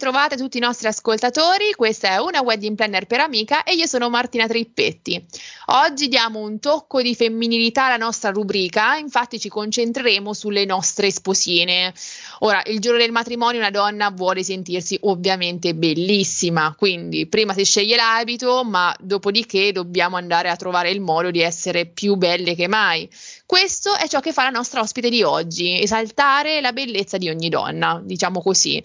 [0.00, 3.86] E a tutti i nostri ascoltatori, questa è una wedding planner per amica e io
[3.86, 5.26] sono Martina Trippetti.
[5.66, 11.92] Oggi diamo un tocco di femminilità alla nostra rubrica, infatti ci concentreremo sulle nostre sposine.
[12.40, 17.96] Ora, il giorno del matrimonio una donna vuole sentirsi ovviamente bellissima, quindi prima si sceglie
[17.96, 23.10] l'abito, ma dopodiché dobbiamo andare a trovare il modo di essere più belle che mai.
[23.48, 27.48] Questo è ciò che fa la nostra ospite di oggi, esaltare la bellezza di ogni
[27.48, 28.76] donna, diciamo così.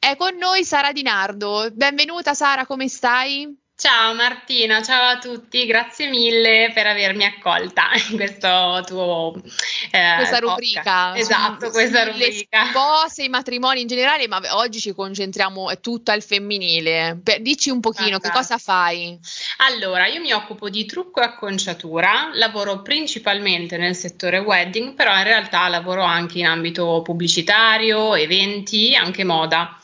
[0.00, 1.70] È con noi Sara Di Nardo.
[1.72, 3.59] Benvenuta Sara, come stai?
[3.80, 9.32] Ciao Martina, ciao a tutti, grazie mille per avermi accolta in questo tuo
[9.90, 11.16] eh, questa rubrica.
[11.16, 12.64] Esatto, su, questa rubrica.
[12.64, 17.20] Le spose, i matrimoni in generale, ma oggi ci concentriamo tutto al femminile.
[17.24, 18.28] Per, dici un pochino esatto.
[18.28, 19.18] che cosa fai?
[19.70, 25.24] Allora, io mi occupo di trucco e acconciatura, lavoro principalmente nel settore wedding, però in
[25.24, 29.74] realtà lavoro anche in ambito pubblicitario, eventi, anche moda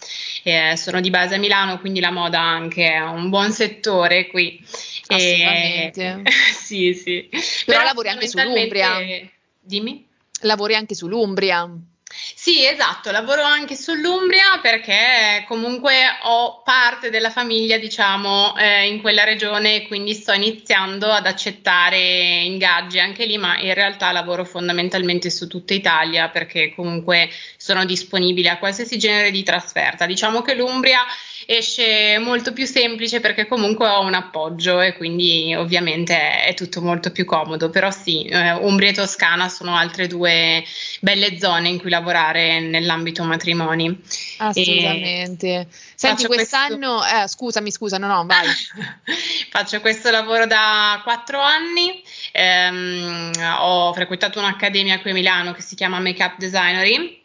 [0.48, 4.64] eh, sono di base a Milano, quindi la moda anche è un buon settore qui.
[5.08, 6.22] Assolutamente.
[6.24, 6.30] E...
[6.54, 7.28] sì, sì.
[7.30, 8.98] Però, Però lavori anche sull'Umbria.
[9.60, 10.06] Dimmi.
[10.42, 11.68] Lavori anche sull'Umbria.
[12.18, 15.92] Sì, esatto, lavoro anche sull'Umbria perché comunque
[16.22, 22.98] ho parte della famiglia, diciamo, eh, in quella regione, quindi sto iniziando ad accettare ingaggi
[23.00, 28.58] anche lì, ma in realtà lavoro fondamentalmente su tutta Italia perché comunque sono disponibili a
[28.58, 30.06] qualsiasi genere di trasferta.
[30.06, 31.00] Diciamo che l'Umbria
[31.46, 37.12] esce molto più semplice perché comunque ho un appoggio e quindi ovviamente è tutto molto
[37.12, 40.64] più comodo, però sì, eh, Umbria e Toscana sono altre due
[41.06, 43.96] belle zone in cui lavorare nell'ambito matrimoni.
[44.38, 45.46] Assolutamente.
[45.46, 47.22] E Senti, quest'anno, questo...
[47.22, 48.48] eh, scusami, scusa, no, no, vai.
[49.50, 52.02] Faccio questo lavoro da quattro anni,
[52.32, 53.30] ehm,
[53.60, 57.22] ho frequentato un'accademia qui a Milano che si chiama Makeup Designery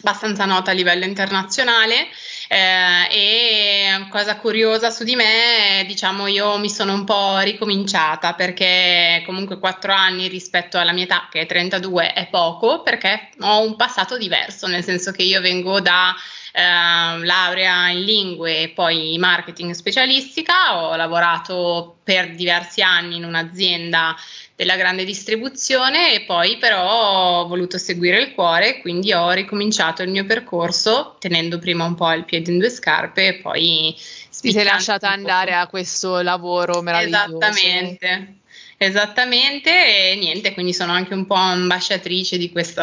[0.00, 2.08] abbastanza nota a livello internazionale
[2.48, 9.22] eh, e cosa curiosa su di me, diciamo io mi sono un po' ricominciata perché
[9.26, 13.76] comunque 4 anni rispetto alla mia età che è 32 è poco perché ho un
[13.76, 16.14] passato diverso, nel senso che io vengo da
[16.56, 24.16] eh, laurea in lingue e poi marketing specialistica, ho lavorato per diversi anni in un'azienda
[24.54, 30.08] della grande distribuzione e poi però ho voluto seguire il cuore, quindi ho ricominciato il
[30.08, 33.94] mio percorso tenendo prima un po' il piede in due scarpe e poi
[34.40, 37.36] ti sei lasciata andare a questo lavoro meraviglioso.
[37.36, 38.35] Esattamente.
[38.78, 39.70] Esattamente,
[40.12, 42.82] e niente, quindi sono anche un po' ambasciatrice di questo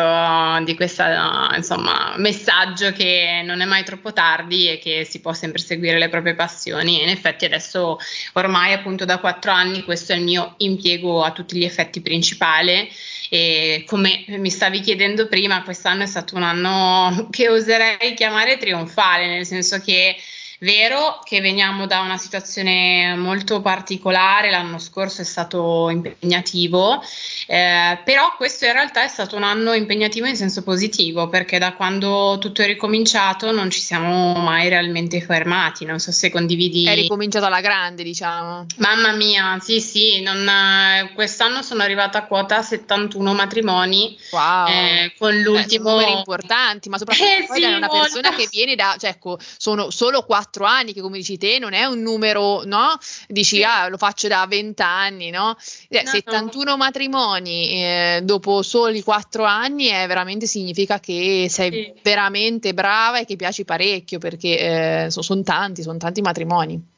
[0.66, 5.62] di questa, insomma, messaggio che non è mai troppo tardi e che si può sempre
[5.62, 7.00] seguire le proprie passioni.
[7.00, 8.00] E in effetti adesso,
[8.34, 12.90] ormai appunto da quattro anni, questo è il mio impiego a tutti gli effetti principale.
[13.30, 19.28] E come mi stavi chiedendo prima, quest'anno è stato un anno che oserei chiamare trionfale,
[19.28, 20.16] nel senso che
[20.64, 27.04] Vero che veniamo da una situazione molto particolare, l'anno scorso è stato impegnativo,
[27.48, 31.74] eh, però questo in realtà è stato un anno impegnativo in senso positivo perché da
[31.74, 36.86] quando tutto è ricominciato non ci siamo mai realmente fermati, non so se condividi.
[36.86, 38.66] È ricominciato alla grande diciamo.
[38.78, 44.68] Mamma mia, sì sì, non, eh, quest'anno sono arrivata a quota 71 matrimoni wow.
[44.70, 45.90] eh, con l'ultimo...
[45.90, 49.90] Eh, numeri importanti, ma soprattutto eh, sì, una persona che viene da, cioè ecco, sono
[49.90, 52.98] solo quattro 24 anni, che come dici te non è un numero, no?
[53.28, 53.64] Dici, sì.
[53.64, 55.58] ah, lo faccio da 20 anni, no?
[55.90, 56.78] Eh, no 71 no.
[56.78, 61.94] matrimoni eh, dopo soli 4 anni è veramente significa che sei sì.
[62.04, 66.93] veramente brava e che piaci parecchio, perché eh, sono son tanti, sono tanti matrimoni.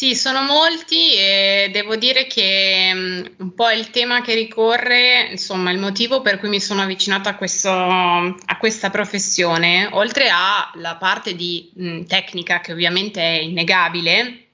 [0.00, 5.72] Sì, sono molti e devo dire che um, un po' il tema che ricorre, insomma,
[5.72, 11.34] il motivo per cui mi sono avvicinata a, questo, a questa professione, oltre alla parte
[11.34, 14.46] di mh, tecnica che ovviamente è innegabile,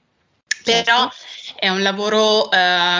[0.65, 1.15] però certo.
[1.57, 2.49] È un lavoro uh,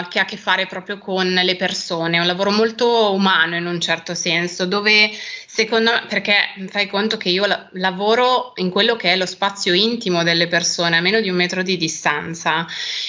[0.08, 3.66] che ha a che fare proprio con le persone, è un lavoro molto umano in
[3.66, 5.10] un certo senso, dove
[5.58, 6.36] Secondo me, perché
[6.68, 10.96] fai conto che io la- lavoro in quello che è lo spazio intimo delle persone
[10.96, 12.64] a meno di un metro di distanza.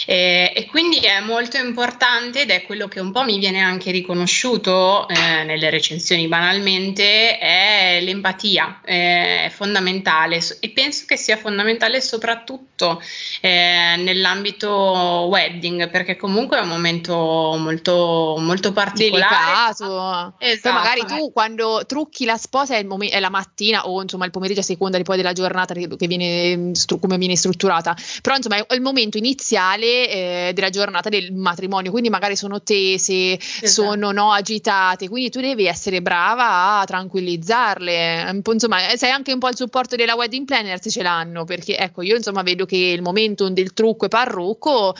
[0.07, 3.91] E, e quindi è molto importante ed è quello che un po' mi viene anche
[3.91, 10.39] riconosciuto eh, nelle recensioni banalmente, è l'empatia, eh, è fondamentale.
[10.59, 12.99] E penso che sia fondamentale soprattutto
[13.41, 14.71] eh, nell'ambito
[15.39, 17.15] wedding perché comunque è un momento
[17.57, 19.73] molto, molto particolare.
[19.77, 20.33] Delicato.
[20.39, 20.59] Esatto.
[20.61, 24.31] Poi magari tu quando trucchi la sposa è, mom- è, la mattina o insomma il
[24.31, 28.73] pomeriggio a seconda poi della giornata che viene, stru- come viene strutturata, però insomma è
[28.73, 33.67] il momento iniziale eh, della giornata del matrimonio, quindi magari sono tese, esatto.
[33.67, 39.47] sono no, agitate, quindi tu devi essere brava a tranquillizzarle, insomma sei anche un po'
[39.47, 43.01] il supporto della wedding planner se ce l'hanno, perché ecco io insomma vedo che il
[43.01, 44.95] momento del trucco e parrucco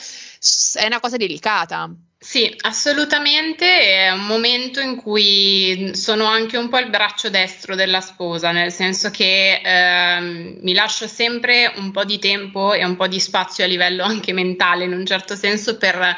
[0.74, 1.90] è una cosa delicata.
[2.22, 8.02] Sì, assolutamente, è un momento in cui sono anche un po' il braccio destro della
[8.02, 13.06] sposa, nel senso che eh, mi lascio sempre un po' di tempo e un po'
[13.06, 16.14] di spazio a livello anche mentale, in un certo senso, per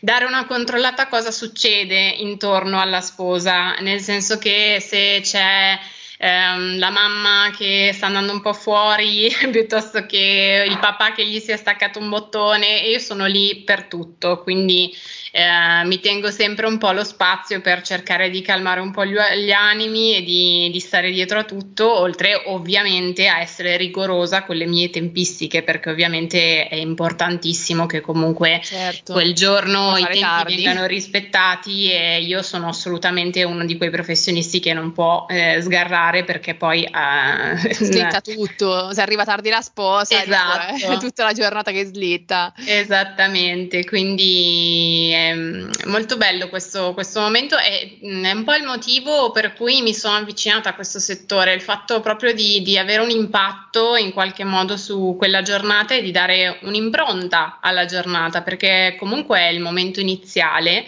[0.00, 5.78] dare una controllata a cosa succede intorno alla sposa, nel senso che se c'è
[6.18, 11.38] ehm, la mamma che sta andando un po' fuori piuttosto che il papà che gli
[11.40, 14.92] si è staccato un bottone e io sono lì per tutto, quindi
[15.36, 19.16] eh, mi tengo sempre un po' lo spazio per cercare di calmare un po' gli,
[19.16, 24.54] gli animi e di, di, stare dietro a tutto, oltre ovviamente a essere rigorosa con
[24.54, 29.12] le mie tempistiche, perché ovviamente è importantissimo che comunque certo.
[29.12, 30.54] quel giorno i tempi tardi.
[30.54, 36.22] vengano rispettati e io sono assolutamente uno di quei professionisti che non può eh, sgarrare
[36.22, 40.92] perché poi eh, slitta tutto, se arriva tardi la sposa esatto.
[40.92, 42.54] è tutta la giornata che slitta.
[42.64, 49.30] Esattamente, quindi Ehm, molto bello questo, questo momento e mm, è un po' il motivo
[49.30, 53.10] per cui mi sono avvicinata a questo settore, il fatto proprio di, di avere un
[53.10, 59.38] impatto in qualche modo su quella giornata e di dare un'impronta alla giornata, perché comunque
[59.38, 60.84] è il momento iniziale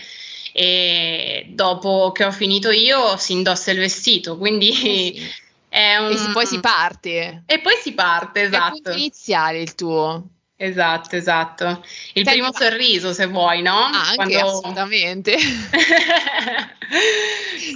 [0.53, 4.71] e dopo che ho finito io si indossa il vestito, quindi...
[4.71, 5.45] Eh sì.
[5.77, 6.11] Un...
[6.11, 7.43] E poi si parte.
[7.45, 8.89] E poi si parte, esatto.
[8.89, 10.36] È il iniziale il tuo.
[10.59, 11.67] Esatto, esatto.
[12.15, 12.59] Il Senti, primo ma...
[12.59, 13.77] sorriso, se vuoi, no?
[13.77, 14.39] Anche, Quando...
[14.39, 15.37] assolutamente.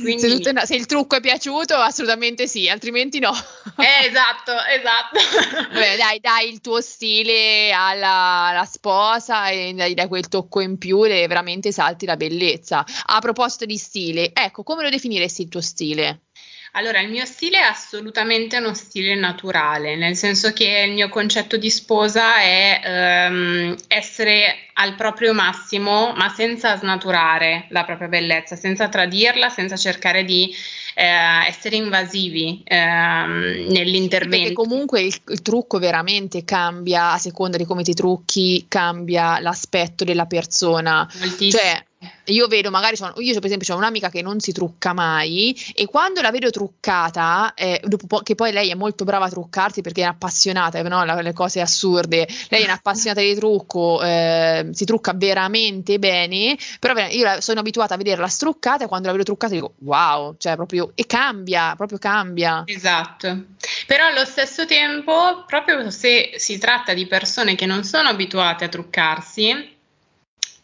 [0.00, 0.18] Quindi...
[0.18, 3.32] se, tutto, se, il trucco è piaciuto, assolutamente sì, altrimenti no.
[3.76, 5.20] eh, esatto, esatto.
[5.74, 10.78] Vabbè, dai, dai il tuo stile alla, alla sposa e dai, dai, quel tocco in
[10.78, 12.82] più e veramente salti la bellezza.
[13.06, 16.22] A proposito di stile, ecco, come lo definiresti il tuo stile?
[16.72, 21.56] Allora, il mio stile è assolutamente uno stile naturale, nel senso che il mio concetto
[21.56, 28.88] di sposa è ehm, essere al proprio massimo, ma senza snaturare la propria bellezza, senza
[28.88, 30.54] tradirla, senza cercare di
[30.94, 34.36] eh, essere invasivi ehm, nell'intervento.
[34.36, 40.04] Perché comunque il, il, trucco veramente cambia a seconda di come ti trucchi, cambia l'aspetto
[40.04, 41.08] della persona.
[41.18, 41.62] Moltissimo.
[41.62, 41.84] Cioè,
[42.30, 45.86] io vedo magari, sono, io per esempio ho un'amica che non si trucca mai e
[45.86, 50.02] quando la vedo truccata, eh, dopo che poi lei è molto brava a truccarsi perché
[50.02, 51.04] è appassionata, no?
[51.04, 56.94] le, le cose assurde, lei è un'appassionata di trucco, eh, si trucca veramente bene, però
[57.08, 60.92] io sono abituata a vederla struccata e quando la vedo truccata dico wow, cioè proprio,
[60.94, 62.62] e cambia, proprio cambia.
[62.66, 63.44] Esatto,
[63.86, 68.68] però allo stesso tempo, proprio se si tratta di persone che non sono abituate a
[68.68, 69.78] truccarsi,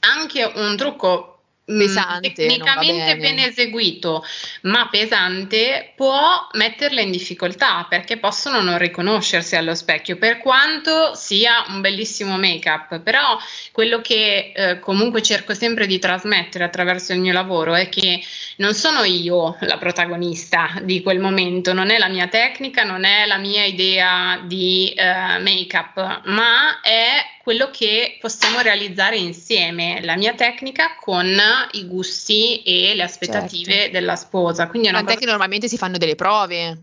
[0.07, 4.25] anche un trucco mm, pesante, tecnicamente ben eseguito,
[4.63, 11.65] ma pesante, può metterle in difficoltà perché possono non riconoscersi allo specchio, per quanto sia
[11.69, 13.01] un bellissimo make-up.
[13.01, 13.39] Però
[13.73, 18.21] quello che eh, comunque cerco sempre di trasmettere attraverso il mio lavoro è che
[18.57, 23.27] non sono io la protagonista di quel momento, non è la mia tecnica, non è
[23.27, 30.35] la mia idea di eh, make-up, ma è quello che possiamo realizzare insieme, la mia
[30.35, 31.29] tecnica con
[31.71, 33.93] i gusti e le aspettative certo.
[33.93, 34.67] della sposa.
[34.67, 35.25] Quindi è una Tant'è cosa...
[35.25, 36.77] che normalmente si fanno delle prove.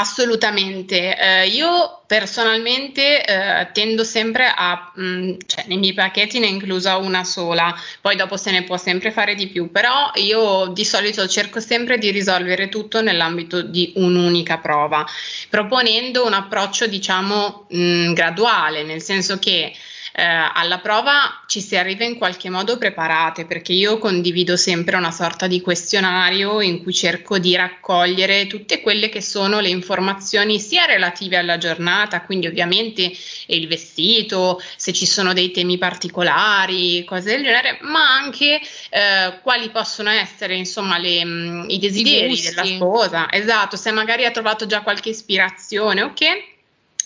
[0.00, 6.46] Assolutamente, eh, io personalmente eh, tendo sempre a, mh, mm, cioè nei miei pacchetti ne
[6.46, 10.68] è inclusa una sola, poi dopo se ne può sempre fare di più, però io
[10.68, 15.04] di solito cerco sempre di risolvere tutto nell'ambito di un'unica prova,
[15.50, 19.70] proponendo un approccio diciamo mh, mm, graduale, nel senso che
[20.12, 25.10] eh, alla prova ci si arriva in qualche modo preparate perché io condivido sempre una
[25.10, 30.84] sorta di questionario in cui cerco di raccogliere tutte quelle che sono le informazioni sia
[30.84, 33.10] relative alla giornata, quindi ovviamente
[33.46, 39.70] il vestito, se ci sono dei temi particolari, cose del genere, ma anche eh, quali
[39.70, 44.30] possono essere insomma le, mh, mm, i desideri I della sposa, esatto, se magari ha
[44.30, 46.49] trovato già qualche ispirazione, ok?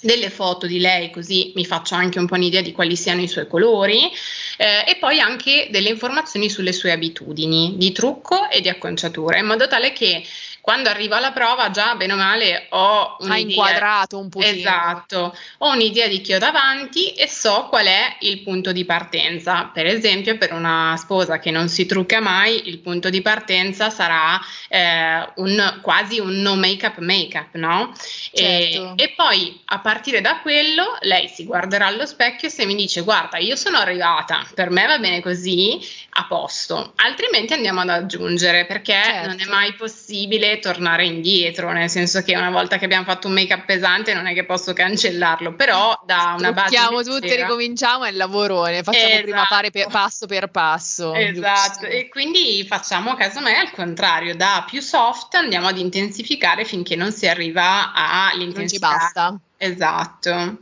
[0.05, 3.29] Delle foto di lei così mi faccio anche un po' un'idea di quali siano i
[3.29, 4.11] suoi colori
[4.59, 9.47] eh, e poi anche delle informazioni sulle sue abitudini di trucco e di acconciatura in
[9.47, 10.23] modo tale che
[10.65, 13.35] quando arrivo alla prova già bene o male ho un'idea.
[13.35, 14.41] Ha inquadrato un po'.
[14.41, 19.65] Esatto, ho un'idea di chi ho davanti e so qual è il punto di partenza.
[19.75, 24.41] Per esempio, per una sposa che non si trucca mai, il punto di partenza sarà
[24.71, 27.93] eh, un, quasi un no make-up make-up, no?
[28.33, 28.95] Certo.
[28.97, 32.75] E, e poi a partire da quello lei si guarderà allo specchio e se mi
[32.75, 35.79] dice guarda io sono arrivata, per me va bene così,
[36.17, 39.29] a posto, altrimenti andiamo ad aggiungere perché certo.
[39.29, 43.35] non è mai possibile tornare indietro, nel senso che una volta che abbiamo fatto un
[43.35, 46.77] make up pesante non è che posso cancellarlo, però da una base...
[46.77, 49.23] Trucchiamo tutti, ricominciamo è il lavorone, facciamo esatto.
[49.23, 51.15] prima fare per, passo per passo.
[51.15, 51.87] Esatto, giusto.
[51.87, 57.27] e quindi facciamo casomai al contrario, da più soft andiamo ad intensificare finché non si
[57.27, 58.89] arriva all'intensità.
[58.89, 59.39] Non ci basta.
[59.57, 60.57] Esatto.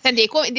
[0.00, 0.50] Senti, come,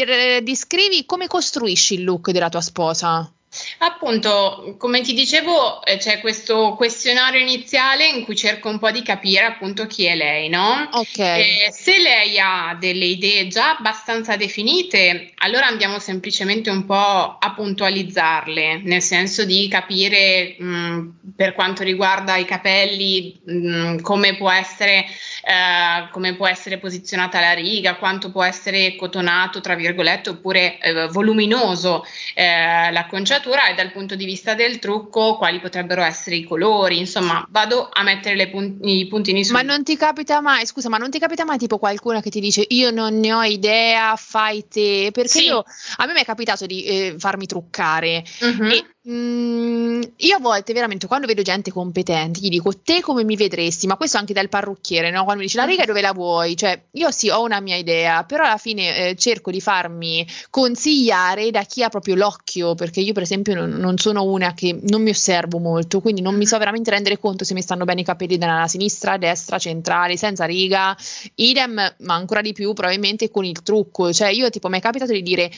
[0.43, 3.31] descrivi come costruisci il look della tua sposa?
[3.79, 9.01] Appunto, come ti dicevo, eh, c'è questo questionario iniziale in cui cerco un po' di
[9.01, 10.87] capire appunto chi è lei, no?
[10.91, 11.17] Ok.
[11.17, 17.53] E se lei ha delle idee già abbastanza definite, allora andiamo semplicemente un po' a
[17.55, 24.35] puntualizzarle, nel senso di capire mh, mm, per quanto riguarda i capelli mh, mm, come
[24.35, 25.05] può essere
[25.41, 31.07] eh, come può essere posizionata la riga, quanto può essere cotonato, tra virgolette, oppure eh,
[31.07, 36.97] voluminoso eh, l'acconciatura e dal punto di vista del trucco quali potrebbero essere i colori,
[36.97, 39.53] insomma vado a mettere pun- i puntini su.
[39.53, 42.39] Ma non ti capita mai, scusa, ma non ti capita mai tipo qualcuno che ti
[42.39, 45.09] dice io non ne ho idea, fai te?
[45.11, 45.45] Perché sì.
[45.45, 45.63] io,
[45.97, 48.65] a me mi è capitato di eh, farmi truccare uh-huh.
[48.65, 53.37] e Mm, io a volte veramente quando vedo gente competente gli dico te come mi
[53.37, 55.23] vedresti, ma questo anche dal parrucchiere, no?
[55.23, 58.25] quando mi dice la riga dove la vuoi, cioè io sì ho una mia idea,
[58.25, 63.13] però alla fine eh, cerco di farmi consigliare da chi ha proprio l'occhio, perché io
[63.13, 66.57] per esempio non, non, sono una che non mi osservo molto, quindi non mi so
[66.57, 70.95] veramente rendere conto se mi stanno bene i capelli dalla sinistra, destra, centrale, senza riga,
[71.35, 75.13] idem, ma ancora di più probabilmente con il trucco, cioè io tipo mi è capitato
[75.13, 75.49] di dire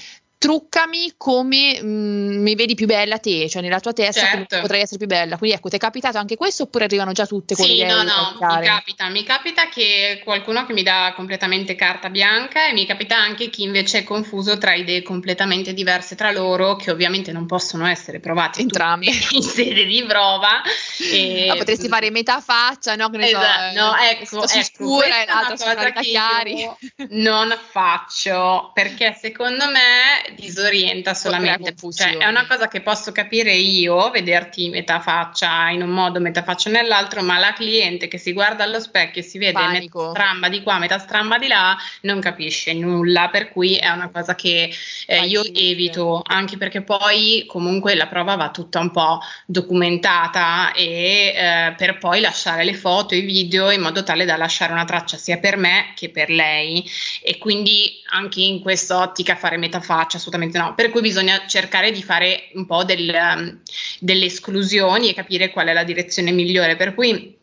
[0.41, 4.59] truccami come mh, mm, mi vedi più bella te, cioè nella tua testa certo.
[4.59, 5.37] potrei essere più bella.
[5.37, 8.37] Quindi ecco, ti è capitato anche questo oppure arrivano già tutte quelle Sì, no, no,
[8.39, 13.17] mi capita, mi capita che qualcuno che mi dà completamente carta bianca e mi capita
[13.17, 17.85] anche chi invece è confuso tra idee completamente diverse tra loro che ovviamente non possono
[17.85, 20.63] essere provate entrambe in sede di prova.
[20.97, 21.45] E...
[21.49, 23.11] Ma potresti fare metà faccia, no?
[23.11, 26.67] Che ne esatto, so, no, ecco, ecco scura e l'altra cosa che chiari.
[27.09, 31.73] non faccio perché secondo me disorienta solamente.
[31.75, 36.43] Cioè, è una cosa che posso capire io, vederti metà faccia in un modo, metà
[36.43, 39.99] faccia nell'altro, ma la cliente che si guarda allo specchio e si vede Panico.
[39.99, 44.09] metà stramba di qua, metà stramba di là, non capisce nulla, per cui è una
[44.09, 44.73] cosa che
[45.05, 51.33] eh, io evito, anche perché poi comunque la prova va tutta un po' documentata e
[51.35, 55.17] eh, per poi lasciare le foto, i video in modo tale da lasciare una traccia
[55.17, 56.83] sia per me che per lei
[57.23, 62.03] e quindi anche in quest'ottica fare metà faccia assolutamente no, per cui bisogna cercare di
[62.03, 63.59] fare un po' del, um,
[63.99, 67.39] delle esclusioni e capire qual è la direzione migliore, per cui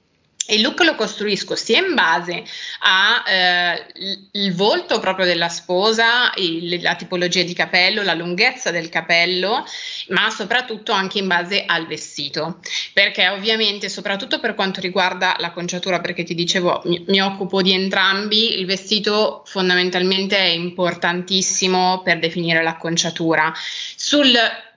[0.49, 2.45] il look lo costruisco sia in base
[2.81, 3.87] al
[4.33, 9.65] eh, volto proprio della sposa, il, la tipologia di capello, la lunghezza del capello,
[10.09, 12.61] ma soprattutto anche in base al vestito,
[12.93, 17.73] perché ovviamente soprattutto per quanto riguarda la conciatura, perché ti dicevo mi, mi occupo di
[17.73, 23.53] entrambi, il vestito fondamentalmente è importantissimo per definire la conciatura.
[23.97, 24.33] Sul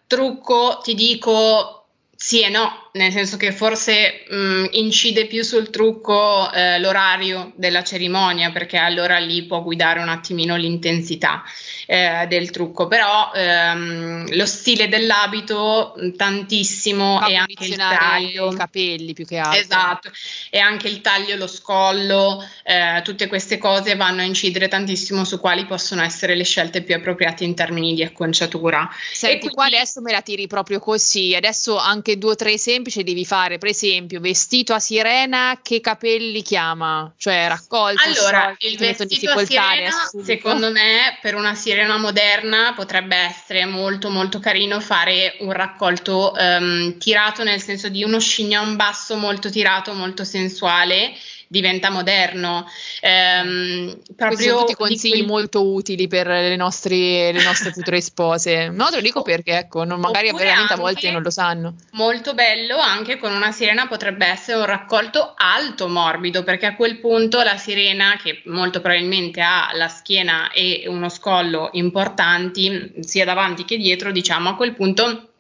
[0.08, 1.80] trucco ti dico
[2.24, 7.84] sì e no, nel senso che forse mh, incide più sul trucco eh, l'orario della
[7.84, 11.44] cerimonia, perché allora lì può guidare un attimino l'intensità
[11.91, 18.51] eh, del trucco, però ehm, lo stile dell'abito tantissimo Fa e anche il taglio.
[18.51, 19.60] i capelli più che altro.
[19.60, 20.12] Esatto,
[20.50, 25.39] e anche il taglio, lo scollo, eh, tutte queste cose vanno a incidere tantissimo su
[25.39, 28.89] quali possono essere le scelte più appropriate in termini di acconciatura.
[29.12, 29.55] Senti, quindi...
[29.55, 33.25] qua adesso me la tiri proprio così, adesso anche anche due o tre semplici devi
[33.25, 37.13] fare, per esempio, vestito a sirena, che capelli chiama?
[37.17, 43.65] Cioè raccolto, allora, il vestito a sirena, secondo me, per una sirena moderna potrebbe essere
[43.65, 49.50] molto molto carino fare un raccolto um, tirato nel senso di uno chignon basso molto
[49.50, 51.13] tirato, molto sensuale
[51.51, 52.65] diventa moderno.
[53.01, 55.25] Ehm, proprio sono tutti consigli quel...
[55.25, 58.70] molto utili per le nostre, le nostre future spose.
[58.70, 61.75] No, te lo dico perché ecco, non, magari veramente a volte non lo sanno.
[61.91, 67.00] Molto bello anche con una sirena potrebbe essere un raccolto alto morbido, perché a quel
[67.00, 73.65] punto la sirena, che molto probabilmente ha la schiena e uno scollo importanti, sia davanti
[73.65, 75.31] che dietro, diciamo a quel punto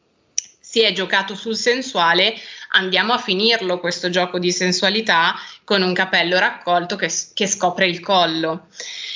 [0.59, 2.33] si è giocato sul sensuale
[2.71, 7.99] andiamo a finirlo questo gioco di sensualità con un capello raccolto che, che scopre il
[7.99, 8.67] collo.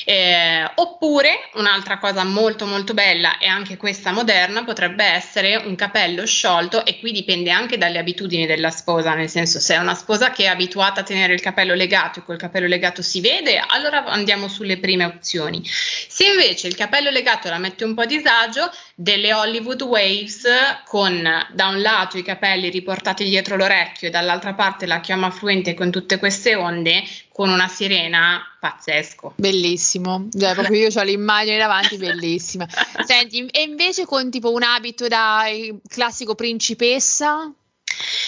[0.08, 6.28] Eh, oppure un'altra cosa molto molto bella e anche questa moderna potrebbe essere un capello
[6.28, 10.30] sciolto e qui dipende anche dalle abitudini della sposa, nel senso se è una sposa
[10.30, 14.06] che è abituata a tenere il capello legato e col capello legato si vede, allora
[14.06, 15.64] andiamo sulle prime opzioni.
[15.66, 20.44] Se invece il capello legato la mette un po' a disagio, delle Hollywood Waves
[20.86, 25.76] con da un lato i capelli riportati dietro l'orecchio e dall'altra parte la chioma fluente
[25.76, 29.34] con tutte queste onde con una sirena pazzesco.
[29.36, 32.66] Bellissimo, cioè, proprio io ho l'immagine davanti, bellissima.
[33.06, 35.44] Senti, e invece con tipo un abito da
[35.88, 37.54] classico principessa?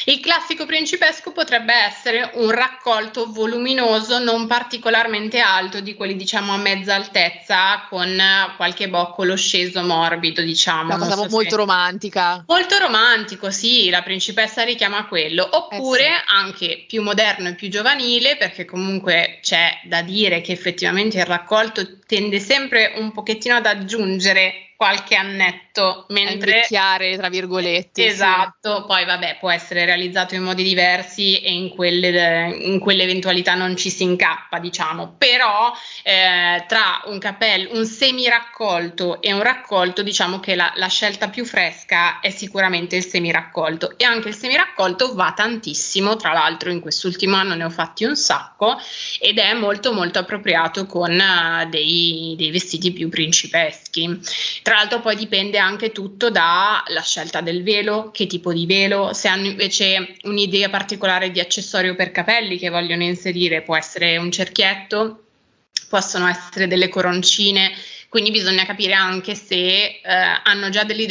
[0.05, 6.57] Il classico principesco potrebbe essere un raccolto voluminoso non particolarmente alto di quelli diciamo a
[6.57, 8.17] mezza altezza con
[8.55, 10.95] qualche boccolo sceso morbido diciamo.
[10.95, 11.55] Una cosa so molto se...
[11.55, 12.43] romantica.
[12.47, 16.35] Molto romantico sì, la principessa richiama quello oppure eh sì.
[16.35, 21.99] anche più moderno e più giovanile perché comunque c'è da dire che effettivamente il raccolto
[22.05, 28.83] tende sempre un pochettino ad aggiungere qualche annetto mentre invecchiare tra virgolette esatto sì.
[28.85, 33.89] poi vabbè può essere realizzato in modi diversi e in quelle, in quell'eventualità non ci
[33.89, 35.15] si incappa diciamo.
[35.17, 40.87] Però eh, tra un capello un semi raccolto e un raccolto diciamo che la, la
[40.87, 46.15] scelta più fresca è sicuramente il semi raccolto e anche il semi raccolto va tantissimo
[46.17, 48.77] tra l'altro in quest'ultimo anno ne ho fatti un sacco
[49.19, 54.19] ed è molto molto appropriato con uh, dei, dei vestiti più principeschi
[54.67, 59.29] tra l'altro poi dipende anche tutto dalla scelta del velo, che tipo di velo, se
[59.29, 65.23] hanno invece un'idea particolare di accessorio per capelli che vogliono inserire, può essere un cerchietto,
[65.87, 67.71] possono essere delle coroncine
[68.09, 70.01] quindi bisogna capire anche se eh,
[70.43, 71.05] hanno già delle,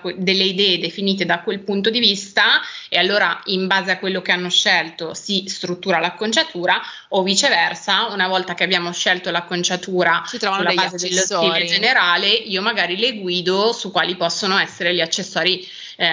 [0.00, 4.20] que- delle, idee definite da quel punto di vista e allora in base a quello
[4.20, 10.72] che hanno scelto si struttura l'acconciatura o viceversa, una volta che abbiamo scelto l'acconciatura sulla
[10.74, 16.06] base dello stile generale, io magari le guido su quali possono essere gli accessori eh,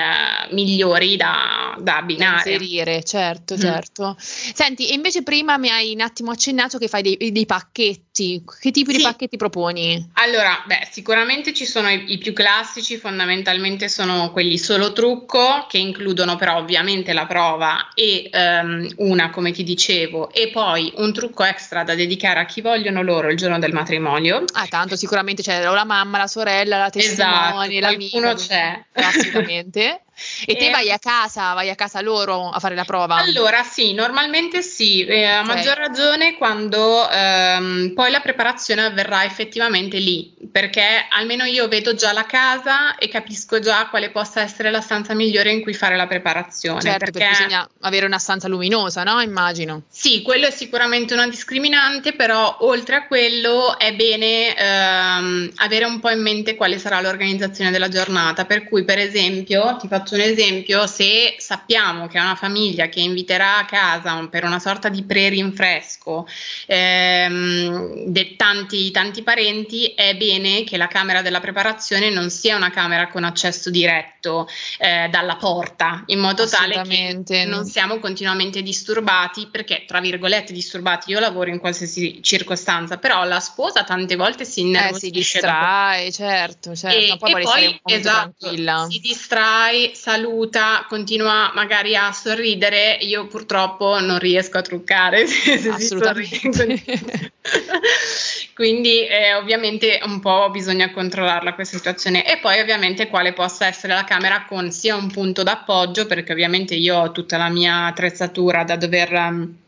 [0.51, 2.51] migliori da, da abbinare.
[2.51, 3.59] Inserire, certo, mm.
[3.59, 4.15] certo.
[4.19, 8.10] Senti, invece prima mi hai un attimo accennato che fai dei, dei pacchetti.
[8.13, 8.97] Che tipo sì.
[8.97, 10.11] di pacchetti proponi?
[10.15, 15.77] Allora, beh, sicuramente ci sono i, i, più classici, fondamentalmente sono quelli solo trucco, che
[15.77, 21.43] includono però ovviamente la prova e um, una, come ti dicevo, e poi un trucco
[21.45, 24.43] extra da dedicare a chi vogliono loro il giorno del matrimonio.
[24.53, 28.19] Ah, tanto sicuramente c'è la mamma, la sorella, la testimone, esatto, l'amico.
[28.19, 28.85] Qualcuno c'è.
[28.91, 30.01] Assolutamente.
[30.45, 33.15] E te vai a casa, vai a casa loro a fare la prova?
[33.15, 35.55] Allora sì, normalmente sì, eh, a okay.
[35.55, 42.11] maggior ragione quando ehm, poi la preparazione avverrà effettivamente lì, perché almeno io vedo già
[42.11, 46.07] la casa e capisco già quale possa essere la stanza migliore in cui fare la
[46.07, 46.81] preparazione.
[46.81, 49.21] Certo, perché, perché bisogna avere una stanza luminosa, no?
[49.21, 49.83] Immagino.
[49.89, 55.99] Sì, quello è sicuramente una discriminante, però oltre a quello è bene ehm, avere un
[55.99, 60.15] po' in mente quale sarà l'organizzazione della giornata, per cui per esempio ti faccio faccio
[60.15, 64.89] un esempio, se sappiamo che è una famiglia che inviterà a casa per una sorta
[64.89, 66.27] di pre-rinfresco
[66.65, 72.69] ehm, de tanti, tanti parenti, è bene che la camera della preparazione non sia una
[72.69, 74.47] camera con accesso diretto
[74.77, 81.11] eh, dalla porta, in modo tale che non siamo continuamente disturbati, perché tra virgolette disturbati,
[81.11, 85.07] io lavoro in qualsiasi circostanza, però la sposa tante volte si innervosisce.
[85.07, 86.11] Eh, si distrae, dopo.
[86.11, 86.97] certo, certo.
[86.97, 94.17] E, poi, e poi esatto, si distrae, saluta, continua magari a sorridere, io purtroppo non
[94.17, 95.25] riesco a truccare.
[95.69, 97.31] Assolutamente.
[98.55, 103.93] Quindi eh, ovviamente un po' bisogna controllarla questa situazione e poi ovviamente quale possa essere
[103.93, 108.63] la camera con sia un punto d'appoggio perché ovviamente io ho tutta la mia attrezzatura
[108.63, 109.59] da dover...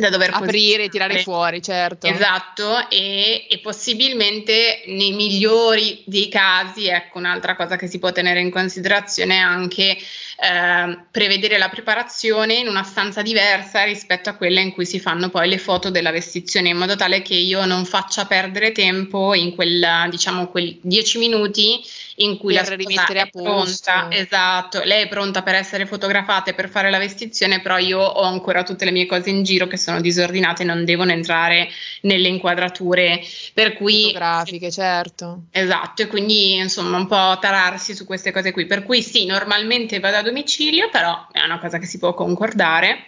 [0.00, 2.06] Da dover aprire e tirare fuori, certo.
[2.06, 8.40] Esatto, e, e, possibilmente nei migliori dei casi, ecco un'altra cosa che si può tenere
[8.40, 14.60] in considerazione è anche eh, prevedere la preparazione in una stanza diversa rispetto a quella
[14.60, 17.84] in cui si fanno poi le foto della vestizione, in modo tale che io non
[17.84, 21.82] faccia perdere tempo in quel, diciamo, quei dieci minuti
[22.20, 26.54] in cui per la rimettere a pronta, esatto, lei è pronta per essere fotografata e
[26.54, 29.76] per fare la vestizione, però io ho ancora tutte le mie cose in giro che
[29.76, 31.68] sono disordinate e non devono entrare
[32.02, 33.20] nelle inquadrature,
[33.54, 35.44] per cui fotografiche, certo.
[35.50, 39.98] Esatto, e quindi insomma un po' tararsi su queste cose qui, per cui sì, normalmente
[40.00, 43.04] vado a domicilio, però è una cosa che si può concordare.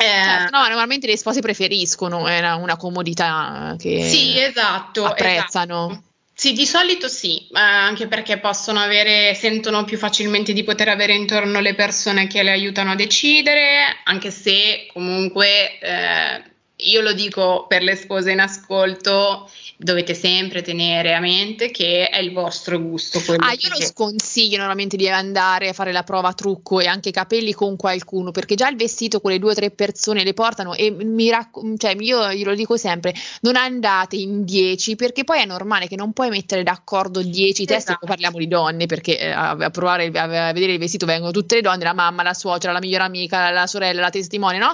[0.00, 5.88] Eh, certo, no, normalmente le spose preferiscono, è una, una comodità che sì, esatto, apprezzano.
[5.90, 6.06] Esatto.
[6.40, 11.58] Sì, di solito sì, anche perché possono avere, sentono più facilmente di poter avere intorno
[11.58, 16.47] le persone che le aiutano a decidere, anche se comunque eh,
[16.80, 22.18] io lo dico per le spose in ascolto, dovete sempre tenere a mente che è
[22.18, 23.18] il vostro gusto.
[23.38, 27.52] Ah, io lo sconsiglio normalmente di andare a fare la prova trucco e anche capelli
[27.52, 30.90] con qualcuno, perché già il vestito con le due o tre persone le portano e
[30.90, 35.88] mi raccomando, cioè io glielo dico sempre, non andate in dieci perché poi è normale
[35.88, 37.74] che non puoi mettere d'accordo dieci esatto.
[37.74, 41.56] testi, poi parliamo di donne perché eh, a, provare a vedere il vestito vengono tutte
[41.56, 44.72] le donne, la mamma, la suocera, la migliore amica, la sorella, la testimone, no?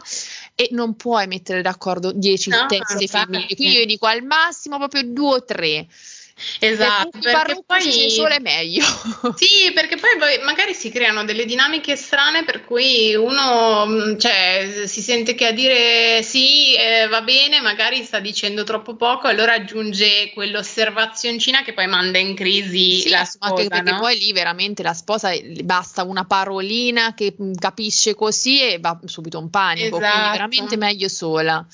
[0.56, 5.02] E non puoi mettere d'accordo dieci no, testi femminili, quindi io dico al massimo proprio
[5.04, 5.86] due o tre.
[6.58, 8.84] Esatto, perché poi sole è meglio.
[9.36, 10.10] Sì, perché poi
[10.44, 15.52] magari si creano delle dinamiche strane per cui uno mm, cioè, si sente che a
[15.52, 21.86] dire sì eh, va bene, magari sta dicendo troppo poco, allora aggiunge quell'osservazioncina che poi
[21.86, 23.54] manda in crisi sì, la sposa.
[23.54, 24.00] Anche perché no?
[24.00, 29.38] poi lì veramente la sposa basta una parolina che mm, capisce così e va subito
[29.38, 30.12] un panico, esatto.
[30.12, 31.64] quindi veramente meglio sola.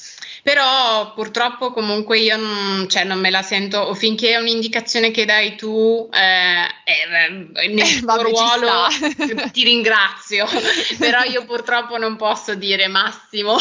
[0.43, 5.25] Però purtroppo comunque io non, cioè, non me la sento, o finché è un'indicazione che
[5.25, 8.87] dai tu, eh, eh, nel eh, tuo ruolo
[9.53, 10.47] ti ringrazio,
[10.99, 13.57] però io purtroppo non posso dire Massimo.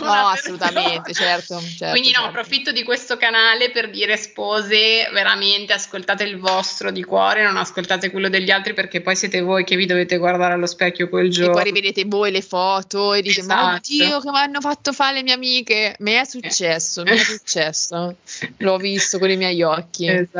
[0.00, 1.90] No, assolutamente, certo, certo.
[1.90, 2.28] Quindi no, certo.
[2.28, 8.10] approfitto di questo canale per dire spose, veramente ascoltate il vostro di cuore, non ascoltate
[8.10, 11.52] quello degli altri perché poi siete voi che vi dovete guardare allo specchio quel giorno.
[11.52, 13.64] E poi rivedete voi le foto e dite, esatto.
[13.64, 15.94] ma oddio che mi hanno fatto fare le mie amiche.
[15.98, 18.16] Me è successo, mi è successo.
[18.58, 20.08] L'ho visto con i miei occhi.
[20.08, 20.31] Esatto.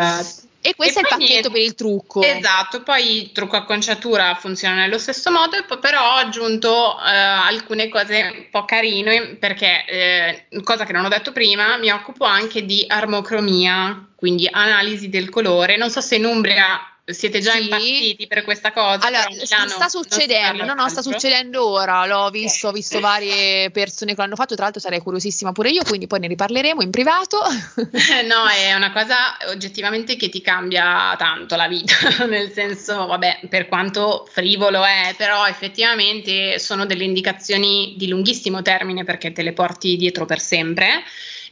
[0.65, 1.51] E questo e è il pacchetto niente.
[1.51, 2.23] per il trucco.
[2.23, 8.33] Esatto, poi il trucco acconciatura funziona nello stesso modo, però ho aggiunto eh, alcune cose
[8.33, 12.85] un po' carine perché, eh, cosa che non ho detto prima, mi occupo anche di
[12.87, 15.77] armocromia, quindi analisi del colore.
[15.77, 17.63] Non so se in Umbria siete già sì.
[17.63, 19.07] impazziti per questa cosa?
[19.07, 19.27] Allora,
[19.67, 22.07] sta succedendo, no, no, sta succedendo ora.
[22.07, 24.55] L'ho visto, ho visto varie persone che l'hanno fatto.
[24.55, 27.41] Tra l'altro, sarei curiosissima pure io, quindi poi ne riparleremo in privato.
[27.43, 31.95] no, è una cosa oggettivamente che ti cambia tanto la vita.
[32.27, 39.03] Nel senso, vabbè, per quanto frivolo è, però effettivamente sono delle indicazioni di lunghissimo termine
[39.03, 41.03] perché te le porti dietro per sempre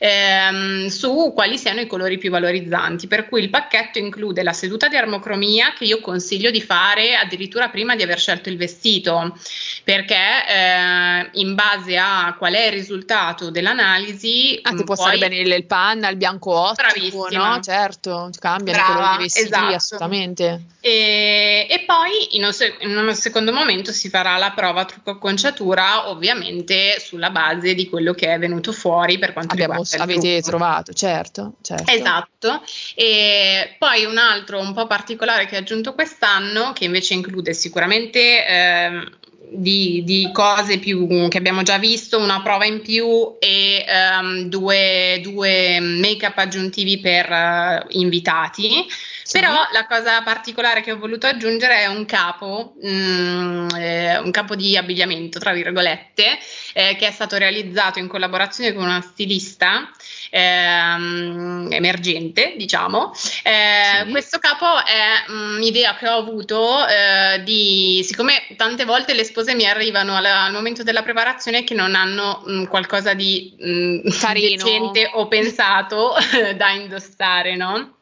[0.02, 3.06] ehm, su quali siano i colori più valorizzanti.
[3.06, 7.68] Per cui il pacchetto include la seduta di armocromia che io consiglio di fare addirittura
[7.68, 9.36] prima di aver scelto il vestito,
[9.84, 14.58] perché eh, in base a qual è il risultato dell'analisi.
[14.62, 17.60] Ah, ti può stare bene il, panna, il bianco ottico, no?
[17.60, 19.74] Certo, cambiano i colori dei vestiti, esatto.
[19.74, 20.62] assolutamente.
[20.80, 26.08] E, e poi in un, in un, secondo momento si farà la prova trucco acconciatura,
[26.08, 30.48] ovviamente sulla base di quello che è venuto fuori per quanto Abbiamo riguarda avete trucco.
[30.48, 31.90] trovato, certo, certo.
[31.90, 32.62] Esatto.
[32.94, 38.46] E poi un altro un po' particolare che ho aggiunto quest'anno, che invece include sicuramente
[38.46, 39.04] eh,
[39.50, 45.20] di, di, cose più che abbiamo già visto, una prova in più e um, due,
[45.22, 48.86] due make-up aggiuntivi per uh, invitati.
[49.22, 49.38] Sì.
[49.38, 54.56] Però la cosa particolare che ho voluto aggiungere è un capo, mm, eh, un capo
[54.56, 56.38] di abbigliamento, tra virgolette,
[56.72, 59.88] eh, che è stato realizzato in collaborazione con una stilista
[60.30, 63.12] ehm, emergente, diciamo.
[63.42, 64.10] Eh, sì.
[64.10, 69.66] Questo capo è un'idea che ho avuto eh, di, siccome tante volte le spose mi
[69.66, 75.28] arrivano alla, al momento della preparazione che non hanno mh, qualcosa di mh, decente o
[75.28, 76.14] pensato
[76.56, 77.98] da indossare, no?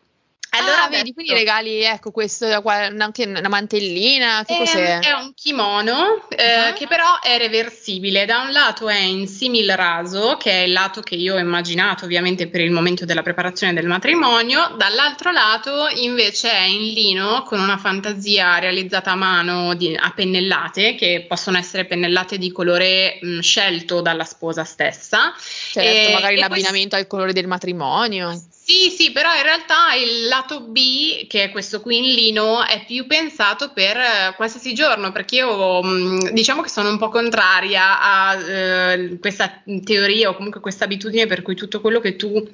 [0.50, 4.98] Allora, ah, vedi, quindi regali, ecco, questo anche una mantellina, che è, cos'è?
[5.00, 6.74] È un kimono eh, uh-huh.
[6.74, 8.24] che però è reversibile.
[8.24, 12.04] Da un lato è in simil raso, che è il lato che io ho immaginato
[12.04, 17.61] ovviamente per il momento della preparazione del matrimonio, dall'altro lato invece è in lino con
[17.61, 23.40] una fantasia realizzata a mano di, a pennellate, che possono essere pennellate di colore mh,
[23.40, 25.34] scelto dalla sposa stessa.
[25.70, 26.96] Certo, e, magari l'abbinamento questo...
[26.96, 28.33] al colore del matrimonio.
[28.50, 32.85] Sì, sì, però in realtà il lato B, che è questo qui in lino, è
[32.87, 38.00] più pensato per eh, qualsiasi giorno, perché io mm, diciamo che sono un po' contraria
[38.00, 42.46] a eh, questa teoria o comunque questa abitudine per cui tutto quello che tu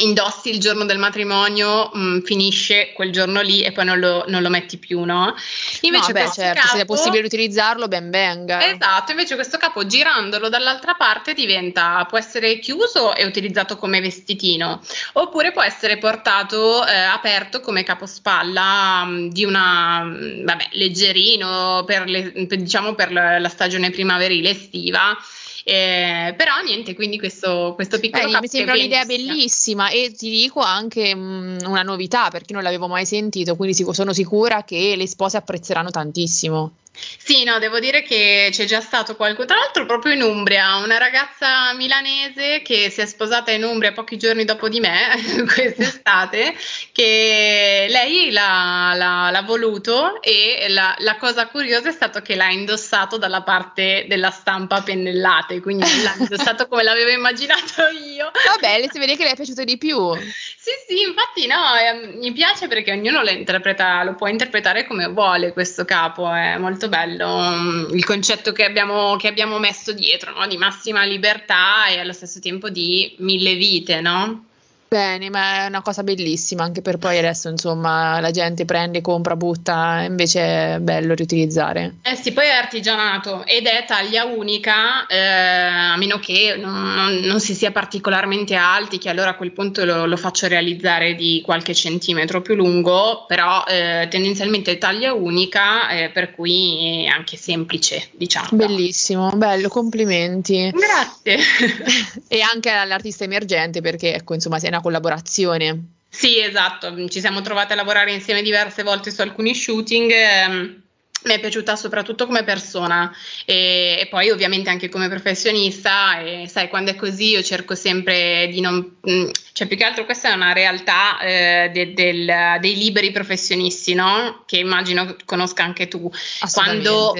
[0.00, 4.24] indossi il giorno del matrimonio, mh, mm, finisce quel giorno lì e poi non lo,
[4.28, 5.34] non lo metti più, no?
[5.82, 8.66] Invece no, beh, certo, capo, se è possibile utilizzarlo, ben venga.
[8.66, 14.80] Esatto, invece questo capo girandolo dall'altra parte diventa, può essere chiuso e utilizzato come vestitino,
[15.12, 20.68] oppure può essere portato eh, aperto come capospalla mh, mm, di una, mh, mm, vabbè,
[20.72, 25.16] leggerino per, le, per, diciamo per la stagione primaverile estiva
[25.64, 28.36] Eh, però niente, quindi questo, questo piccolo...
[28.36, 32.62] Eh, mi sembra un'idea bellissima e ti dico anche mh, mm, una novità perché non
[32.62, 36.72] l'avevo mai sentito, quindi sono sicura che le spose apprezzeranno tantissimo.
[36.94, 40.98] Sì, no, devo dire che c'è già stato qualcuno, tra l'altro proprio in Umbria, una
[40.98, 45.08] ragazza milanese che si è sposata in Umbria pochi giorni dopo di me,
[45.54, 46.54] quest'estate,
[46.92, 52.50] che lei l'ha, l'ha, l'ha voluto e la, la, cosa curiosa è stato che l'ha
[52.50, 58.30] indossato dalla parte della stampa a pennellate, quindi l'ha indossato come l'avevo immaginato io.
[58.46, 60.14] Vabbè, si vede che le è piaciuto di più.
[60.16, 65.06] Sì, sì, infatti no, eh, mi piace perché ognuno lo, interpreta, lo può interpretare come
[65.06, 69.92] vuole questo capo, è molto molto bello mm, il concetto che abbiamo, che abbiamo messo
[69.92, 70.46] dietro, no?
[70.46, 74.46] di massima libertà e allo stesso tempo di mille vite, no?
[74.92, 79.36] Bene, ma è una cosa bellissima anche per poi adesso insomma la gente prende, compra,
[79.36, 81.94] butta, invece è bello riutilizzare.
[82.02, 87.40] Eh sì, poi è artigianato ed è taglia unica, eh, a meno che non, non,
[87.40, 91.72] si sia particolarmente alti, che allora a quel punto lo, lo faccio realizzare di qualche
[91.72, 98.10] centimetro più lungo, però eh, tendenzialmente è taglia unica, eh, per cui è anche semplice,
[98.10, 98.48] diciamo.
[98.50, 100.70] Bellissimo, bello, complimenti.
[100.70, 101.38] Grazie.
[102.28, 105.84] e anche all'artista emergente perché ecco insomma sei una collaborazione.
[106.08, 110.10] Sì, esatto, ci siamo trovate a lavorare insieme diverse volte su alcuni shooting.
[110.10, 110.82] Ehm,
[111.24, 113.14] mi è piaciuta soprattutto come persona
[113.44, 118.48] e, e, poi ovviamente anche come professionista e sai quando è così io cerco sempre
[118.50, 122.76] di non mm, cioè più che altro questa è una realtà eh, de, del, dei
[122.76, 124.42] liberi professionisti no?
[124.46, 126.10] che immagino conosca anche tu
[126.52, 127.14] quando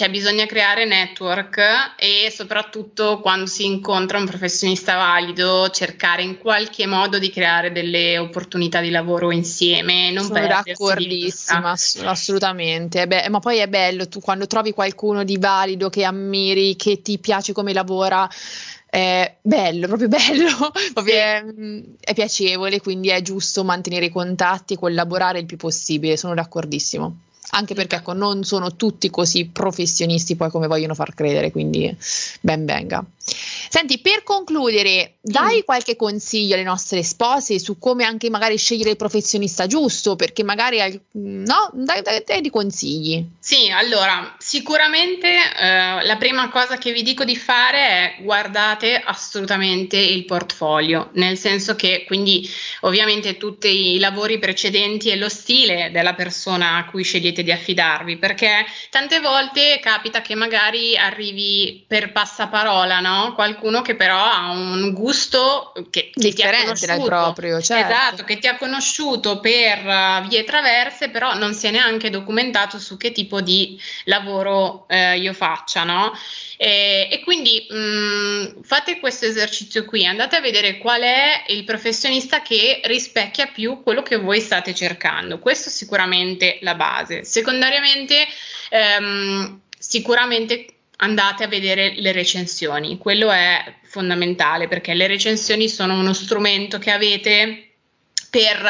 [0.00, 1.60] cioè bisogna creare network
[1.98, 8.16] e soprattutto quando si incontra un professionista valido cercare in qualche modo di creare delle
[8.16, 10.10] opportunità di lavoro insieme.
[10.10, 13.06] Non Sono d'accordissima, ass- assolutamente.
[13.06, 17.18] Beh, ma poi è bello tu quando trovi qualcuno di valido che ammiri, che ti
[17.18, 18.26] piace come lavora
[18.88, 21.44] è bello, proprio bello, proprio è,
[22.00, 27.16] è, piacevole, quindi è giusto mantenere i contatti, collaborare il più possibile, sono d'accordissimo
[27.50, 31.94] anche perché ecco, non sono tutti così professionisti poi come vogliono far credere, quindi
[32.40, 33.04] ben venga.
[33.72, 35.64] Senti, per concludere, dai mm.
[35.64, 40.78] qualche consiglio alle nostre spose su come anche magari scegliere il professionista giusto, perché magari
[41.12, 43.24] no, dai, dai, dai dei consigli.
[43.38, 49.96] Sì, allora, sicuramente eh, la prima cosa che vi dico di fare è guardate assolutamente
[49.96, 56.14] il portfolio, nel senso che quindi ovviamente tutti i lavori precedenti e lo stile della
[56.14, 62.98] persona a cui scegliete di affidarvi, perché tante volte capita che magari arrivi per passaparola,
[62.98, 63.32] no?
[63.32, 67.92] Qualcuno che però ha un gusto che, che ti ha conosciuto, proprio, certo.
[67.92, 72.78] esatto, che ti ha conosciuto per uh, vie traverse, però non si è neanche documentato
[72.78, 76.12] su che tipo di lavoro uh, io faccia, no?
[76.56, 81.64] E, e quindi mh, mm, fate questo esercizio qui, andate a vedere qual è il
[81.64, 85.38] professionista che rispecchia più quello che voi state cercando.
[85.38, 87.24] Questo è sicuramente la base.
[87.24, 88.26] Secondariamente,
[88.68, 90.66] ehm, sicuramente
[91.02, 96.90] andate a vedere le recensioni, quello è fondamentale perché le recensioni sono uno strumento che
[96.90, 97.72] avete
[98.30, 98.68] per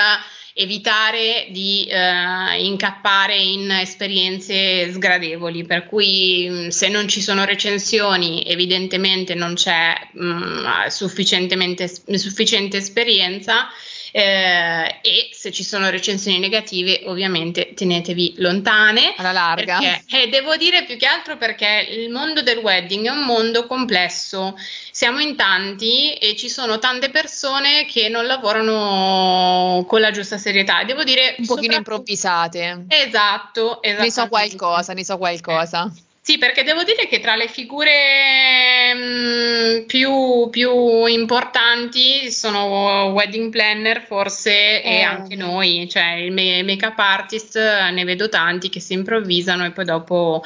[0.55, 8.45] evitare di eh, incappare in esperienze sgradevoli, per cui mm, se non ci sono recensioni
[8.47, 13.69] evidentemente non c'è mh, mm, sufficientemente, sufficiente esperienza
[14.13, 19.15] eh, e se ci sono recensioni negative ovviamente tenetevi lontane.
[19.17, 19.79] Alla larga.
[19.79, 23.67] Perché, eh, devo dire più che altro perché il mondo del wedding è un mondo
[23.67, 24.57] complesso,
[24.91, 30.85] siamo in tanti e ci sono tante persone che non lavorano con la giusta serietà.
[30.85, 31.37] Devo dire...
[31.39, 32.85] Un pochino improvvisate.
[32.89, 34.03] Esatto, esatto.
[34.03, 35.91] Ne so qualcosa, ne so qualcosa.
[35.95, 36.09] Eh.
[36.31, 43.51] Sì, perché devo dire che tra le figure mh, mm, più, più, importanti sono wedding
[43.51, 44.99] planner forse eh.
[44.99, 49.85] e anche noi, cioè il make-up artist ne vedo tanti che si improvvisano e poi
[49.85, 50.45] dopo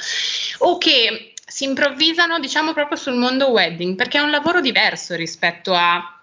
[0.60, 5.74] o che si improvvisano diciamo proprio sul mondo wedding perché è un lavoro diverso rispetto
[5.74, 6.18] a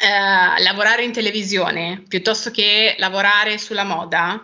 [0.00, 4.42] eh, lavorare in televisione piuttosto che lavorare sulla moda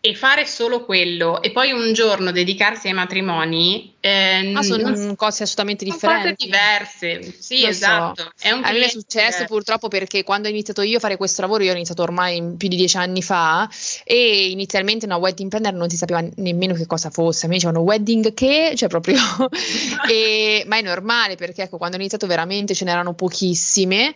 [0.00, 5.14] e fare solo quello e poi un giorno dedicarsi ai matrimoni eh, ah, sono non,
[5.14, 7.34] cose assolutamente differenti cose diverse.
[7.38, 8.32] Sì Lo esatto.
[8.34, 8.48] So.
[8.62, 11.72] a me è successo purtroppo perché quando ho iniziato io a fare questo lavoro io
[11.72, 13.68] ho iniziato ormai più di dieci anni fa
[14.04, 17.44] e inizialmente una wedding planner non si sapeva nemmeno che cosa fosse.
[17.44, 19.18] A me dicevano wedding che cioè proprio
[20.10, 24.14] e, ma è normale perché ecco quando ho iniziato veramente ce n'erano pochissime.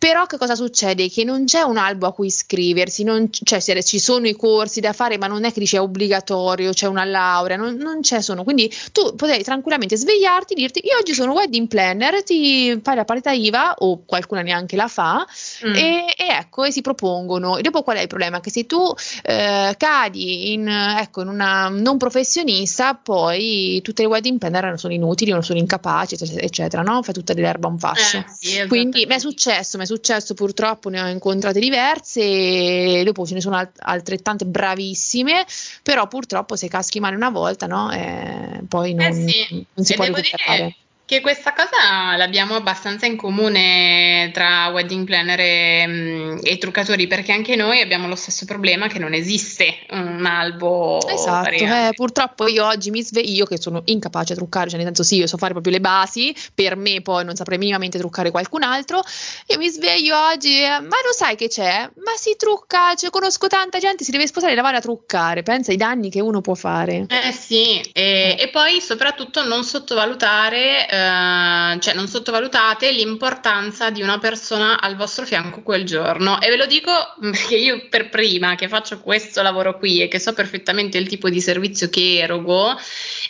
[0.00, 1.10] Però che cosa succede?
[1.10, 4.94] Che non c'è un albo a cui iscriversi, non, cioè ci sono i corsi da
[4.94, 8.42] fare, ma non è che dice è obbligatorio, c'è una laurea, non, non c'è sono.
[8.42, 13.32] Quindi tu potrei tranquillamente svegliarti, dirti io oggi sono wedding planner, ti fai la partita
[13.32, 15.26] IVA o qualcuna neanche la fa
[15.66, 15.74] mm.
[15.74, 17.58] e, e, ecco, e si propongono.
[17.58, 18.40] E dopo qual è il problema?
[18.40, 18.82] Che se tu
[19.24, 25.32] eh, cadi in, ecco, in una non professionista, poi tutte le wedding planner sono inutili,
[25.32, 27.02] non sono incapaci, eccetera, no?
[27.02, 28.16] Fai tutta dell'erba un fascio.
[28.16, 33.02] Eh, sì, Quindi mi è successo, mi è successo purtroppo, ne ho incontrate diverse e
[33.04, 35.44] dopo ce ne sono alt- altrettante bravissime,
[35.82, 37.90] però purtroppo se caschi male una volta, no?
[37.90, 39.66] Eh, poi non, eh sì.
[39.74, 40.76] non si e può recuperare.
[41.10, 47.32] Che questa cosa l'abbiamo abbastanza in comune tra wedding planner e, mm, e, truccatori, perché
[47.32, 51.04] anche noi abbiamo lo stesso problema che non esiste un albo.
[51.08, 54.86] Esatto, eh, purtroppo io oggi mi sveglio, io che sono incapace a truccare, cioè nel
[54.86, 58.30] senso sì, io so fare proprio le basi, per me poi non saprei minimamente truccare
[58.30, 59.02] qualcun altro,
[59.46, 61.90] io mi sveglio oggi, eh, ma lo sai che c'è?
[62.04, 65.42] Ma si trucca, cioè, conosco tanta gente, si deve sposare e la vale a truccare,
[65.42, 67.06] pensa ai danni che uno può fare.
[67.08, 70.88] Eh sì, e, e poi soprattutto non sottovalutare...
[70.88, 76.40] Eh, eh, cioè non sottovalutate l'importanza di una persona al vostro fianco quel giorno.
[76.40, 80.18] E ve lo dico perché io per prima che faccio questo lavoro qui e che
[80.18, 82.76] so perfettamente il tipo di servizio che erogo,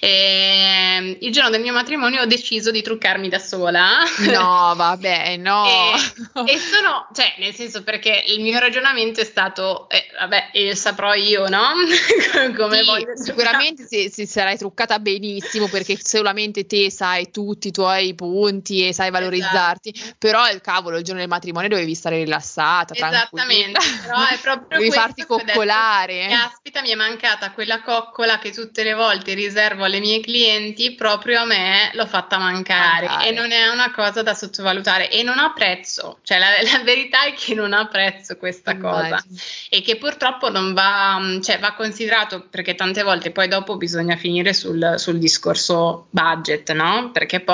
[0.01, 3.99] eh, il giorno del mio matrimonio ho deciso di truccarmi da sola.
[4.19, 5.65] No, vabbè, no.
[5.67, 10.75] e, e, sono, cioè, nel senso perché il mio ragionamento è stato, eh, vabbè, eh,
[10.75, 11.73] saprò io, no?
[12.57, 18.15] Come sì, sicuramente si, si sarai truccata benissimo perché solamente te sai tutti i tuoi
[18.15, 20.15] punti e sai valorizzarti, esatto.
[20.19, 24.91] però il cavolo, il giorno del matrimonio dovevi stare rilassata, Esattamente, però è proprio Devi
[24.91, 26.27] farti coccolare.
[26.27, 30.95] Detto, caspita, mi è mancata quella coccola che tutte le volte riservo alle mie clienti,
[30.95, 33.29] proprio a me l'ho fatta mancare, mancare.
[33.29, 37.25] e non è una cosa da sottovalutare e non ha prezzo, cioè la, la verità
[37.25, 39.17] è che non ha prezzo questa Immagino.
[39.19, 39.25] cosa
[39.69, 44.55] e che purtroppo non va, cioè va considerato perché tante volte poi dopo bisogna finire
[44.55, 47.11] sul, sul discorso budget, no?
[47.13, 47.50] Perché poi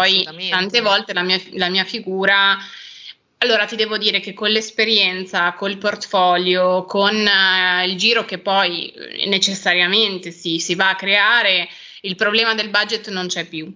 [0.50, 2.58] tante volte la mia, la mia figura
[3.38, 8.92] allora ti devo dire che con l'esperienza, col portfolio, con uh, il giro che poi
[9.26, 11.68] necessariamente si, si, va a creare,
[12.02, 13.70] il problema del budget non c'è più.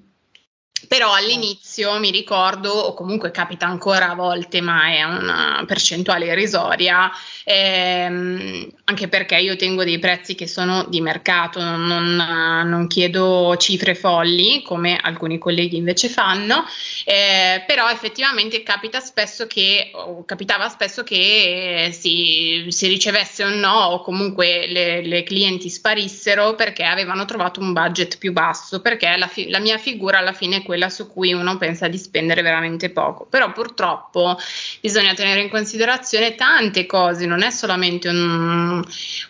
[0.89, 7.11] Però all'inizio mi ricordo, o comunque capita ancora a volte, ma è una percentuale irrisoria,
[7.45, 13.95] ehm, anche perché io tengo dei prezzi che sono di mercato, non, non chiedo cifre
[13.95, 16.65] folli come alcuni colleghi invece fanno,
[17.05, 19.91] eh, però effettivamente capita spesso che,
[20.27, 26.85] capitava spesso che si, si, ricevesse un no o comunque le, le, clienti sparissero perché
[26.85, 30.63] avevano trovato un budget più basso, perché la, fi- la mia figura alla fine è
[30.71, 34.39] quella su cui uno pensa di spendere veramente poco, però purtroppo
[34.81, 38.81] bisogna tenere in considerazione tante cose, non è solamente un,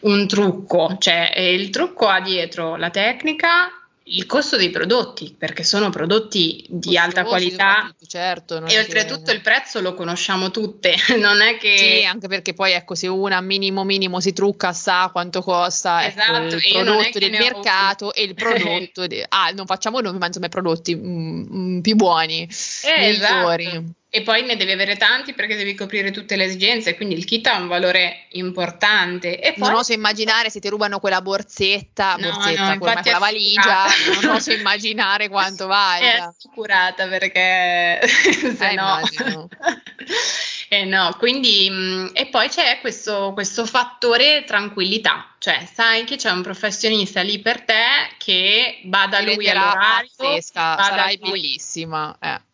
[0.01, 3.71] un trucco, cioè il trucco ha dietro la tecnica,
[4.03, 9.33] il costo dei prodotti, perché sono prodotti di alta qualità certo, e oltretutto che...
[9.33, 11.77] il prezzo lo conosciamo tutte, non è che...
[11.79, 16.21] Sì, anche perché poi ecco, se una minimo minimo si trucca sa quanto costa ecco,
[16.21, 18.13] esatto, ecco, il prodotto del mercato ho...
[18.13, 19.07] e il prodotto...
[19.07, 19.25] de...
[19.29, 22.49] Ah, non facciamo nomi, ma insomma i prodotti mm, mm, più buoni,
[22.83, 23.67] eh, migliori.
[23.67, 23.99] Esatto.
[24.13, 27.47] E poi ne devi avere tanti perché devi coprire tutte le esigenze, quindi il kit
[27.47, 29.39] ha un valore importante.
[29.39, 29.69] E poi...
[29.69, 33.85] Non oso immaginare se ti rubano quella borsetta, no, borsetta, no, quella valigia,
[34.21, 36.05] non oso immaginare quanto valga.
[36.05, 38.00] È assicurata perché
[38.57, 39.01] se eh, no...
[40.69, 46.31] eh no, quindi mm, e poi c'è questo, questo fattore tranquillità, cioè sai che c'è
[46.31, 47.85] un professionista lì per te
[48.19, 51.31] che bada lui all'orario, pazzesca, sarai lui.
[51.31, 52.17] bellissima.
[52.21, 52.49] Eh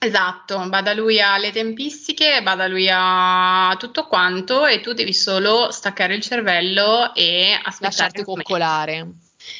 [0.00, 6.14] Esatto, bada lui alle tempistiche, bada lui a tutto quanto e tu devi solo staccare
[6.14, 9.08] il cervello e lasciarti coccolare.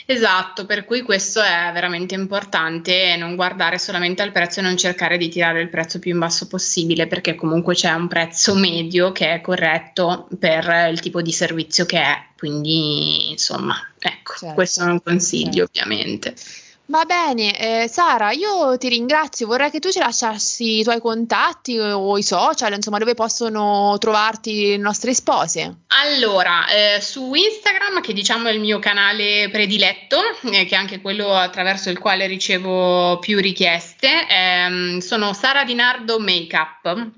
[0.07, 5.19] Esatto, per cui questo è veramente importante, non guardare solamente al prezzo e non cercare
[5.19, 9.35] di tirare il prezzo più in basso possibile, perché comunque c'è un prezzo medio che
[9.35, 12.27] è corretto per il tipo di servizio che è.
[12.37, 15.81] Quindi, insomma, ecco, certo, questo è un consiglio, certo.
[15.81, 16.35] ovviamente.
[16.91, 19.47] Va bene, eh, Sara, io ti ringrazio.
[19.47, 24.69] Vorrei che tu ci lasciassi i tuoi contatti o i social, insomma, dove possono trovarti
[24.71, 25.81] le nostre spose.
[25.89, 30.17] Allora, eh, su Instagram, che diciamo è il mio canale prediletto,
[30.51, 36.19] eh, che è anche quello attraverso il quale ricevo più richieste, ehm, sono Sara Dinardo
[36.19, 37.11] Makeup.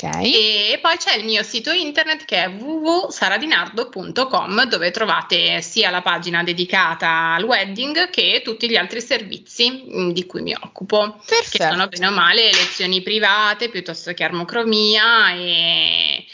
[0.00, 0.72] Okay.
[0.72, 6.44] E poi c'è il mio sito internet che è www.saradinardo.com dove trovate sia la pagina
[6.44, 11.64] dedicata al wedding che tutti gli altri servizi mm, di cui mi occupo, Perfetto.
[11.64, 16.24] che sono bene o male lezioni private piuttosto che armocromia e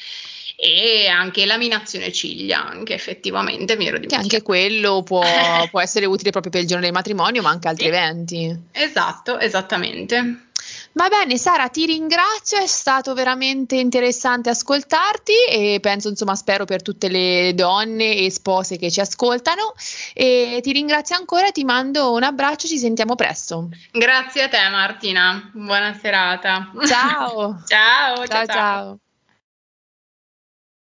[0.56, 4.28] e anche laminazione ciglia, anche effettivamente mi ero dimenticato.
[4.28, 5.20] Che anche quello può,
[5.70, 7.90] può, essere utile proprio per il giorno del matrimonio, ma anche altri sì.
[7.90, 8.58] eventi.
[8.72, 10.48] Esatto, esattamente.
[10.96, 16.82] Va bene, Sara, ti ringrazio, è stato veramente interessante ascoltarti e penso, insomma, spero per
[16.82, 19.74] tutte le donne e spose che ci ascoltano
[20.12, 23.70] e ti ringrazio ancora, ti mando un abbraccio, ci sentiamo presto.
[23.90, 26.70] Grazie a te Martina, buona serata.
[26.86, 27.60] Ciao.
[27.66, 28.26] ciao, ciao.
[28.26, 28.46] ciao.
[28.46, 28.98] ciao.